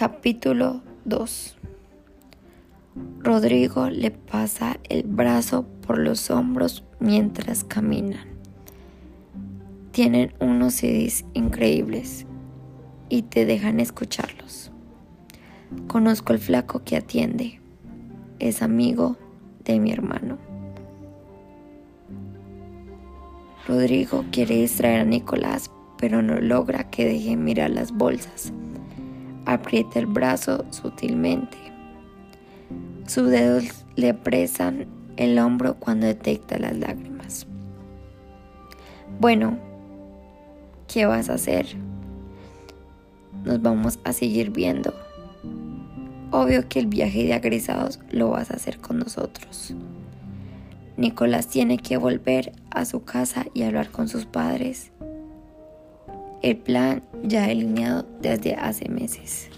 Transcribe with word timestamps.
Capítulo 0.00 0.80
2 1.04 1.58
Rodrigo 3.18 3.90
le 3.90 4.10
pasa 4.10 4.78
el 4.88 5.02
brazo 5.02 5.66
por 5.86 5.98
los 5.98 6.30
hombros 6.30 6.84
mientras 7.00 7.64
caminan. 7.64 8.26
Tienen 9.92 10.32
unos 10.40 10.72
CDs 10.72 11.26
increíbles 11.34 12.24
y 13.10 13.24
te 13.24 13.44
dejan 13.44 13.78
escucharlos. 13.78 14.72
Conozco 15.86 16.32
al 16.32 16.38
flaco 16.38 16.82
que 16.82 16.96
atiende. 16.96 17.60
Es 18.38 18.62
amigo 18.62 19.18
de 19.66 19.80
mi 19.80 19.92
hermano. 19.92 20.38
Rodrigo 23.68 24.24
quiere 24.32 24.54
distraer 24.54 25.00
a 25.00 25.04
Nicolás, 25.04 25.70
pero 25.98 26.22
no 26.22 26.40
logra 26.40 26.88
que 26.88 27.04
deje 27.04 27.36
mirar 27.36 27.68
las 27.68 27.92
bolsas. 27.92 28.54
Aprieta 29.46 29.98
el 29.98 30.06
brazo 30.06 30.64
sutilmente. 30.70 31.56
Sus 33.06 33.30
dedos 33.30 33.84
le 33.96 34.14
presan 34.14 34.86
el 35.16 35.38
hombro 35.38 35.74
cuando 35.74 36.06
detecta 36.06 36.58
las 36.58 36.76
lágrimas. 36.76 37.46
Bueno, 39.18 39.58
¿qué 40.86 41.06
vas 41.06 41.28
a 41.28 41.34
hacer? 41.34 41.66
Nos 43.44 43.60
vamos 43.60 43.98
a 44.04 44.12
seguir 44.12 44.50
viendo. 44.50 44.94
Obvio 46.30 46.68
que 46.68 46.78
el 46.78 46.86
viaje 46.86 47.24
de 47.24 47.34
agresados 47.34 47.98
lo 48.10 48.30
vas 48.30 48.50
a 48.50 48.54
hacer 48.54 48.78
con 48.78 48.98
nosotros. 48.98 49.74
Nicolás 50.96 51.48
tiene 51.48 51.78
que 51.78 51.96
volver 51.96 52.52
a 52.70 52.84
su 52.84 53.04
casa 53.04 53.46
y 53.54 53.62
hablar 53.62 53.90
con 53.90 54.06
sus 54.06 54.26
padres. 54.26 54.92
El 56.42 56.56
plan 56.56 57.02
ya 57.22 57.46
delineado 57.46 58.06
desde 58.22 58.54
hace 58.54 58.88
meses. 58.88 59.48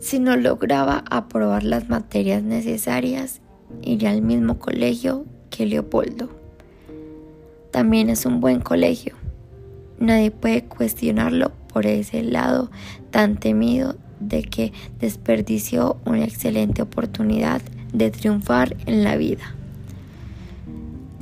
Si 0.00 0.18
no 0.18 0.36
lograba 0.36 1.04
aprobar 1.10 1.62
las 1.62 1.88
materias 1.88 2.42
necesarias, 2.42 3.40
iría 3.82 4.10
al 4.10 4.22
mismo 4.22 4.58
colegio 4.58 5.24
que 5.50 5.66
Leopoldo. 5.66 6.28
También 7.70 8.10
es 8.10 8.26
un 8.26 8.40
buen 8.40 8.60
colegio. 8.60 9.14
Nadie 9.98 10.30
puede 10.30 10.64
cuestionarlo 10.64 11.52
por 11.72 11.86
ese 11.86 12.22
lado 12.22 12.70
tan 13.10 13.36
temido 13.36 13.96
de 14.18 14.42
que 14.42 14.72
desperdició 14.98 15.96
una 16.04 16.24
excelente 16.24 16.82
oportunidad 16.82 17.62
de 17.92 18.10
triunfar 18.10 18.76
en 18.86 19.04
la 19.04 19.16
vida. 19.16 19.54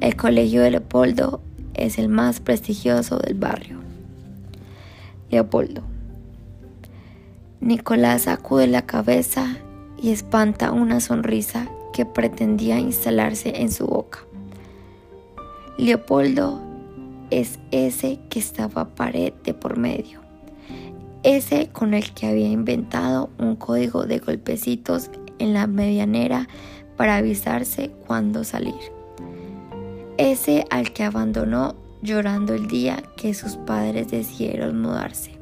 El 0.00 0.16
Colegio 0.16 0.62
de 0.62 0.70
Leopoldo 0.72 1.40
es 1.78 1.98
el 1.98 2.08
más 2.08 2.40
prestigioso 2.40 3.18
del 3.18 3.34
barrio. 3.34 3.78
Leopoldo. 5.30 5.82
Nicolás 7.60 8.22
sacude 8.22 8.66
la 8.66 8.82
cabeza 8.82 9.56
y 10.00 10.10
espanta 10.10 10.72
una 10.72 11.00
sonrisa 11.00 11.68
que 11.92 12.06
pretendía 12.06 12.78
instalarse 12.78 13.60
en 13.62 13.72
su 13.72 13.86
boca. 13.86 14.20
Leopoldo 15.76 16.60
es 17.30 17.58
ese 17.70 18.20
que 18.30 18.38
estaba 18.38 18.94
pared 18.94 19.32
de 19.44 19.54
por 19.54 19.76
medio, 19.76 20.20
ese 21.22 21.68
con 21.68 21.94
el 21.94 22.12
que 22.14 22.26
había 22.26 22.48
inventado 22.48 23.30
un 23.38 23.56
código 23.56 24.04
de 24.06 24.18
golpecitos 24.18 25.10
en 25.38 25.52
la 25.52 25.66
medianera 25.66 26.48
para 26.96 27.16
avisarse 27.16 27.90
cuándo 28.06 28.44
salir. 28.44 28.97
Ese 30.18 30.66
al 30.68 30.92
que 30.92 31.04
abandonó 31.04 31.76
llorando 32.02 32.54
el 32.54 32.68
día 32.68 33.02
que 33.16 33.34
sus 33.34 33.56
padres 33.56 34.08
decidieron 34.08 34.80
mudarse. 34.82 35.38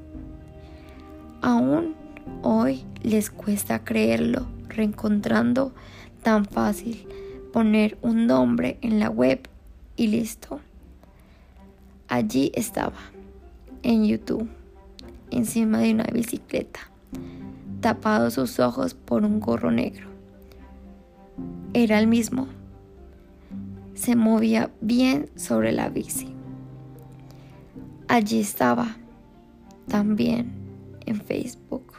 Aún 1.43 1.95
hoy 2.43 2.85
les 3.03 3.31
cuesta 3.31 3.85
creerlo, 3.85 4.47
reencontrando 4.69 5.73
tan 6.23 6.45
fácil 6.45 7.09
poner 7.53 7.99
un 8.03 8.27
nombre 8.27 8.79
en 8.83 9.01
la 9.01 9.11
web 9.11 9.49
y 9.97 10.09
listo. 10.09 10.61
Allí 12.09 12.53
estaba, 12.55 13.01
en 13.83 14.07
YouTube, 14.07 14.49
encima 15.31 15.79
de 15.79 15.95
una 15.95 16.05
bicicleta 16.13 16.81
tapado 17.81 18.31
sus 18.31 18.59
ojos 18.59 18.95
por 18.95 19.25
un 19.25 19.39
gorro 19.39 19.71
negro. 19.71 20.09
Era 21.73 21.99
el 21.99 22.07
mismo. 22.07 22.49
Se 23.97 24.15
movía 24.15 24.71
bien 24.83 25.31
sobre 25.37 25.73
la 25.73 25.89
bici. 25.89 26.35
Allí 28.09 28.41
estaba, 28.41 28.99
también 29.89 30.53
en 31.07 31.21
Facebook, 31.21 31.95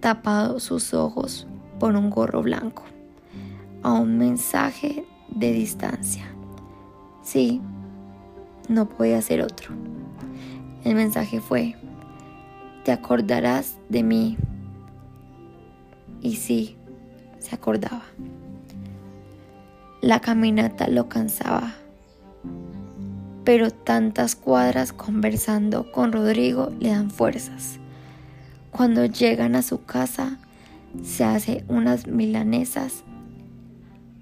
tapado 0.00 0.58
sus 0.60 0.94
ojos 0.94 1.46
por 1.78 1.94
un 1.94 2.08
gorro 2.08 2.42
blanco, 2.42 2.84
a 3.82 3.92
un 3.92 4.16
mensaje 4.16 5.04
de 5.28 5.52
distancia. 5.52 6.24
Sí, 7.22 7.60
no 8.70 8.88
podía 8.88 9.20
ser 9.20 9.42
otro. 9.42 9.74
El 10.84 10.94
mensaje 10.94 11.38
fue, 11.38 11.76
te 12.82 12.92
acordarás 12.92 13.76
de 13.90 14.02
mí 14.02 14.38
y 16.22 16.36
sí, 16.36 16.78
se 17.40 17.54
acordaba. 17.54 18.04
La 20.04 20.20
caminata 20.20 20.86
lo 20.86 21.08
cansaba, 21.08 21.72
pero 23.42 23.70
tantas 23.70 24.36
cuadras 24.36 24.92
conversando 24.92 25.90
con 25.92 26.12
Rodrigo 26.12 26.70
le 26.78 26.90
dan 26.90 27.10
fuerzas. 27.10 27.78
Cuando 28.70 29.06
llegan 29.06 29.56
a 29.56 29.62
su 29.62 29.82
casa, 29.86 30.36
se 31.02 31.24
hace 31.24 31.64
unas 31.68 32.06
milanesas 32.06 33.02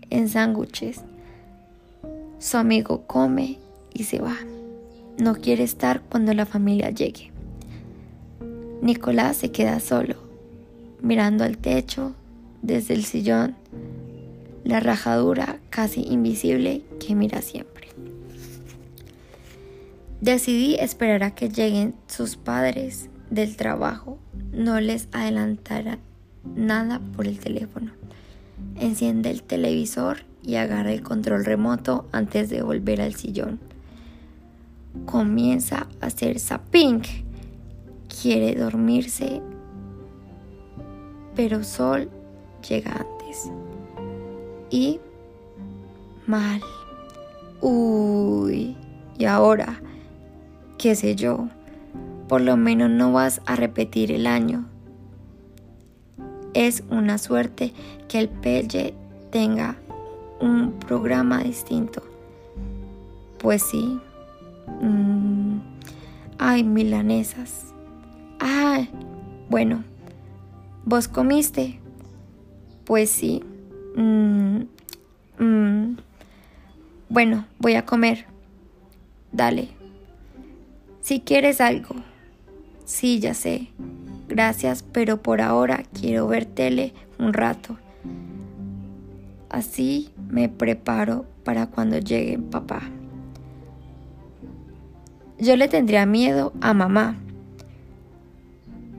en 0.08 0.28
sándwiches. 0.28 1.00
Su 2.38 2.58
amigo 2.58 3.02
come 3.08 3.58
y 3.92 4.04
se 4.04 4.20
va. 4.20 4.36
No 5.18 5.34
quiere 5.34 5.64
estar 5.64 6.00
cuando 6.02 6.32
la 6.32 6.46
familia 6.46 6.90
llegue. 6.90 7.32
Nicolás 8.82 9.38
se 9.38 9.50
queda 9.50 9.80
solo 9.80 10.14
mirando 11.00 11.42
al 11.42 11.58
techo 11.58 12.14
desde 12.62 12.94
el 12.94 13.04
sillón, 13.04 13.56
la 14.64 14.80
rajadura 14.80 15.58
casi 15.70 16.02
invisible 16.02 16.82
que 17.00 17.14
mira 17.14 17.42
siempre. 17.42 17.88
Decidí 20.20 20.76
esperar 20.76 21.24
a 21.24 21.34
que 21.34 21.48
lleguen 21.48 21.94
sus 22.06 22.36
padres 22.36 23.08
del 23.30 23.56
trabajo, 23.56 24.18
no 24.52 24.80
les 24.80 25.08
adelantara 25.12 25.98
nada 26.54 27.00
por 27.16 27.26
el 27.26 27.38
teléfono. 27.38 27.92
Enciende 28.78 29.30
el 29.30 29.42
televisor 29.42 30.18
y 30.42 30.56
agarra 30.56 30.92
el 30.92 31.02
control 31.02 31.44
remoto 31.44 32.06
antes 32.12 32.50
de 32.50 32.62
volver 32.62 33.00
al 33.00 33.14
sillón. 33.14 33.58
Comienza 35.06 35.88
a 36.00 36.06
hacer 36.06 36.38
zapping. 36.38 37.02
Quiere 38.08 38.54
dormirse 38.54 39.40
pero 41.34 41.64
Sol 41.64 42.10
llega 42.68 42.92
antes. 42.92 43.50
Y 44.72 44.98
mal. 46.26 46.60
Uy, 47.60 48.76
y 49.16 49.24
ahora, 49.26 49.80
qué 50.78 50.96
sé 50.96 51.14
yo, 51.14 51.46
por 52.26 52.40
lo 52.40 52.56
menos 52.56 52.90
no 52.90 53.12
vas 53.12 53.40
a 53.46 53.54
repetir 53.54 54.10
el 54.10 54.26
año. 54.26 54.64
Es 56.54 56.82
una 56.90 57.18
suerte 57.18 57.72
que 58.08 58.18
el 58.18 58.28
Pelle 58.28 58.94
tenga 59.30 59.76
un 60.40 60.72
programa 60.72 61.44
distinto. 61.44 62.02
Pues 63.38 63.62
sí. 63.62 64.00
Mm, 64.80 65.58
ay, 66.38 66.64
milanesas. 66.64 67.72
Ay, 68.40 68.90
bueno, 69.48 69.84
¿Vos 70.84 71.06
comiste? 71.06 71.78
Pues 72.84 73.08
sí. 73.08 73.44
Mm, 73.96 74.62
mm. 75.38 75.96
Bueno, 77.08 77.46
voy 77.58 77.74
a 77.74 77.84
comer. 77.84 78.26
Dale. 79.32 79.68
Si 81.00 81.20
quieres 81.20 81.60
algo. 81.60 81.96
Sí, 82.84 83.20
ya 83.20 83.34
sé. 83.34 83.68
Gracias, 84.28 84.82
pero 84.82 85.22
por 85.22 85.40
ahora 85.40 85.82
quiero 85.98 86.26
ver 86.26 86.44
tele 86.44 86.94
un 87.18 87.32
rato. 87.32 87.78
Así 89.50 90.10
me 90.28 90.48
preparo 90.48 91.26
para 91.44 91.66
cuando 91.66 91.98
llegue 91.98 92.38
papá. 92.38 92.82
Yo 95.38 95.56
le 95.56 95.68
tendría 95.68 96.06
miedo 96.06 96.52
a 96.60 96.72
mamá 96.72 97.16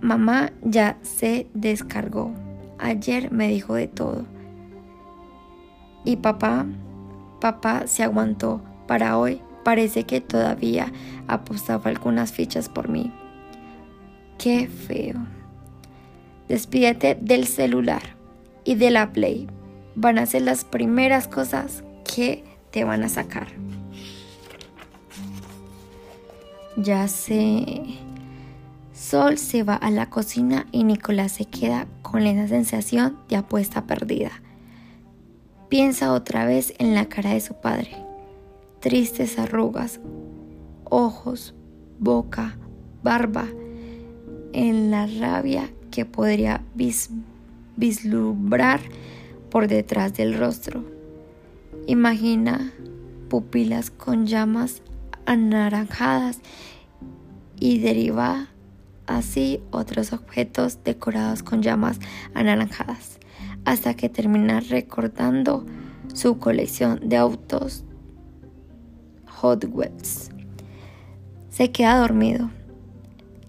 Mamá 0.04 0.52
ya 0.62 0.98
se 1.02 1.48
descargó. 1.54 2.34
Ayer 2.78 3.32
me 3.32 3.48
dijo 3.48 3.76
de 3.76 3.88
todo. 3.88 4.26
Y 6.06 6.18
papá, 6.18 6.66
papá 7.40 7.88
se 7.88 8.04
aguantó. 8.04 8.62
Para 8.88 9.18
hoy 9.18 9.42
parece 9.64 10.04
que 10.04 10.22
todavía 10.22 10.92
apostaba 11.28 11.90
algunas 11.90 12.32
fichas 12.32 12.70
por 12.70 12.90
mí. 12.90 13.12
Qué 14.38 14.68
feo. 14.68 15.26
Despídete 16.48 17.18
del 17.20 17.48
celular 17.48 18.02
y 18.66 18.76
de 18.76 18.92
la 18.92 19.12
Play. 19.14 19.48
Van 19.96 20.18
a 20.18 20.26
ser 20.26 20.42
las 20.42 20.66
primeras 20.66 21.28
cosas 21.28 21.84
que 22.04 22.44
te 22.72 22.84
van 22.84 23.04
a 23.04 23.10
sacar. 23.10 23.48
Ya 26.76 27.08
sé. 27.08 27.84
Sol 28.94 29.38
se 29.38 29.64
va 29.64 29.76
a 29.76 29.92
la 29.92 30.10
cocina 30.10 30.66
y 30.72 30.84
Nicolás 30.84 31.34
se 31.34 31.46
queda 31.46 31.88
con 32.02 32.24
esa 32.24 32.48
sensación 32.48 33.18
de 33.30 33.36
apuesta 33.36 33.86
perdida. 33.86 34.32
Piensa 35.74 36.14
otra 36.14 36.46
vez 36.46 36.76
en 36.78 36.94
la 36.94 37.06
cara 37.06 37.32
de 37.32 37.42
su 37.42 37.56
padre. 37.56 37.90
Tristes 38.80 39.40
arrugas, 39.40 40.00
ojos, 40.84 41.56
boca, 41.98 42.60
barba, 43.02 43.48
en 44.54 44.92
la 44.92 45.08
rabia 45.08 45.72
que 45.90 46.06
podría 46.06 46.62
vislumbrar 47.76 48.82
por 49.50 49.68
detrás 49.68 50.14
del 50.14 50.38
rostro. 50.38 50.86
Imagina 51.88 52.72
pupilas 53.28 53.90
con 53.90 54.28
llamas 54.28 54.84
anaranjadas 55.26 56.40
y 57.60 57.80
deriva 57.80 58.50
así 59.08 59.60
otros 59.72 60.14
objetos 60.14 60.84
decorados 60.84 61.42
con 61.42 61.64
llamas 61.64 61.98
anaranjadas, 62.36 63.18
hasta 63.66 63.96
que 63.96 64.10
termina 64.10 64.60
recordando 64.60 65.66
su 66.14 66.38
colección 66.40 67.00
de 67.08 67.18
autos 67.18 67.84
Hot 69.28 69.66
Wheels. 69.72 70.30
Se 71.50 71.72
queda 71.72 71.98
dormido. 71.98 72.50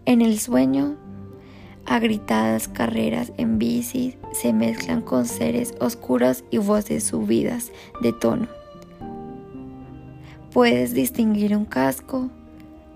En 0.06 0.20
el 0.20 0.38
sueño, 0.38 0.96
agritadas 1.86 2.68
carreras 2.68 3.32
en 3.38 3.58
bici 3.58 4.16
se 4.32 4.52
mezclan 4.52 5.00
con 5.00 5.24
seres 5.24 5.74
oscuros 5.80 6.44
y 6.50 6.58
voces 6.58 7.04
subidas 7.04 7.72
de 8.02 8.12
tono. 8.12 8.48
Puedes 10.52 10.94
distinguir 10.94 11.56
un 11.56 11.64
casco, 11.64 12.28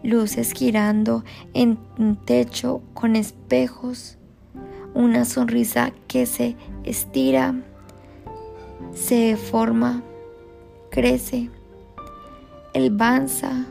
luces 0.02 0.52
girando 0.52 1.24
en 1.54 1.78
un 1.98 2.16
techo 2.16 2.82
con 2.94 3.16
espejos, 3.16 4.17
una 4.98 5.24
sonrisa 5.24 5.92
que 6.08 6.26
se 6.26 6.56
estira, 6.82 7.54
se 8.92 9.14
deforma, 9.14 10.02
crece, 10.90 11.50
el 12.74 12.90
banza 12.90 13.64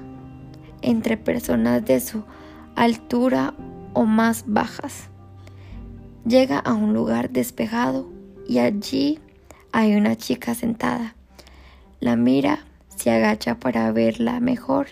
entre 0.82 1.18
personas 1.18 1.84
de 1.84 2.00
su 2.00 2.24
altura 2.78 3.54
o 3.94 4.06
más 4.06 4.46
bajas. 4.48 5.10
Llega 6.26 6.60
a 6.60 6.74
un 6.74 6.94
lugar 6.94 7.30
despejado 7.30 8.08
y 8.48 8.60
allí 8.60 9.20
hay 9.74 9.98
una 9.98 10.16
chica 10.16 10.56
sentada. 10.56 11.14
La 12.00 12.16
mira, 12.16 12.60
se 12.96 13.12
agacha 13.12 13.60
para 13.60 13.92
verla 13.92 14.40
mejor, 14.40 14.88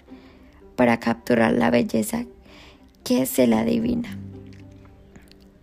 para 0.75 0.99
capturar 0.99 1.53
la 1.53 1.69
belleza 1.69 2.25
que 3.05 3.25
se 3.25 3.47
la 3.47 3.59
adivina. 3.61 4.25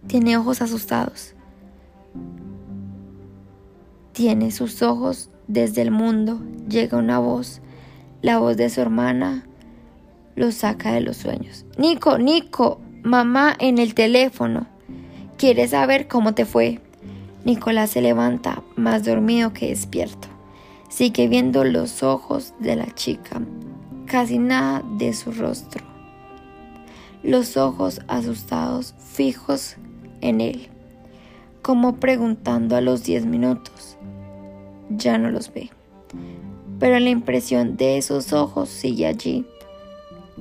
Tiene 0.06 0.37
ojos 0.37 0.62
asustados. 0.62 1.34
Tiene 4.12 4.50
sus 4.50 4.82
ojos 4.82 5.31
desde 5.46 5.82
el 5.82 5.90
mundo. 5.90 6.40
Llega 6.69 6.99
una 6.99 7.19
voz, 7.19 7.60
la 8.20 8.38
voz 8.38 8.56
de 8.56 8.69
su 8.69 8.81
hermana, 8.81 9.46
lo 10.34 10.50
saca 10.52 10.93
de 10.93 11.00
los 11.00 11.16
sueños. 11.16 11.64
Nico, 11.78 12.19
Nico, 12.19 12.81
mamá 13.02 13.54
en 13.58 13.78
el 13.78 13.94
teléfono. 13.94 14.66
¿Quieres 15.38 15.70
saber 15.70 16.08
cómo 16.08 16.34
te 16.34 16.44
fue? 16.44 16.81
Nicolás 17.44 17.90
se 17.90 18.02
levanta 18.02 18.62
más 18.76 19.04
dormido 19.04 19.52
que 19.52 19.69
despierto. 19.69 20.28
Sigue 20.88 21.26
viendo 21.26 21.64
los 21.64 22.02
ojos 22.02 22.54
de 22.60 22.76
la 22.76 22.94
chica, 22.94 23.40
casi 24.06 24.38
nada 24.38 24.82
de 24.99 25.12
su 25.12 25.32
rostro. 25.32 25.84
Los 27.22 27.56
ojos 27.56 28.00
asustados 28.08 28.94
fijos 28.99 29.76
en 30.22 30.40
él, 30.40 30.69
como 31.60 31.96
preguntando 31.96 32.76
a 32.76 32.80
los 32.80 33.04
diez 33.04 33.26
minutos. 33.26 33.98
Ya 34.88 35.19
no 35.19 35.30
los 35.30 35.52
ve, 35.52 35.70
pero 36.78 36.98
la 36.98 37.10
impresión 37.10 37.76
de 37.76 37.98
esos 37.98 38.32
ojos 38.32 38.70
sigue 38.70 39.06
allí, 39.06 39.44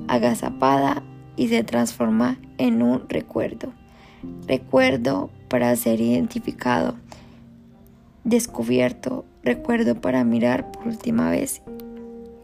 agazapada 0.08 1.02
y 1.36 1.48
se 1.48 1.62
transforma 1.64 2.38
en 2.58 2.82
un 2.82 3.08
recuerdo. 3.08 3.72
Recuerdo 4.46 5.30
para 5.48 5.74
ser 5.76 6.00
identificado, 6.00 6.94
descubierto, 8.24 9.24
recuerdo 9.42 10.00
para 10.00 10.24
mirar 10.24 10.70
por 10.72 10.86
última 10.86 11.30
vez 11.30 11.62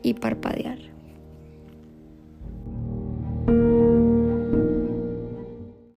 y 0.02 0.14
parpadear. 0.14 0.97